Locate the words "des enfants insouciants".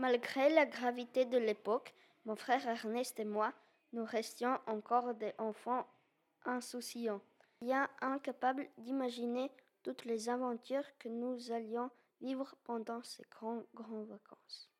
5.12-7.20